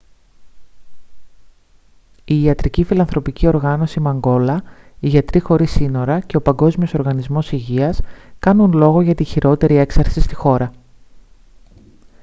[2.25, 4.63] η ιατρική φιλανθρωπική οργάνωση μανγκόλα
[4.99, 7.99] οι γιατροί χωρίς σύνορα και ο παγκόσμιος οργανισμός υγείας
[8.39, 10.71] κάνουν λόγο για τη χειρότερη έξαρση στη χώρα